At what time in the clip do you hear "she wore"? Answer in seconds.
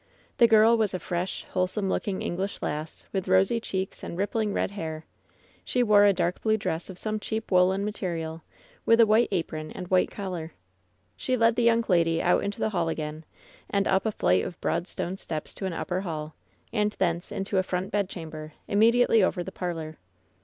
5.63-6.05